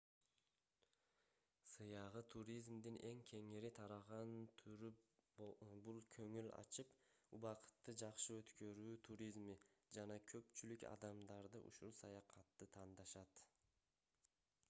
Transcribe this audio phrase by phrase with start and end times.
[1.73, 4.31] сыягы туризмдин эң кеңири тараган
[4.61, 4.89] түрү
[5.89, 6.97] бул көңүл ачып
[7.39, 9.59] убакытты жакшы өткөрүү туризми
[9.99, 13.45] жана көпчүлүк адамдарды ушул саякатты тандашат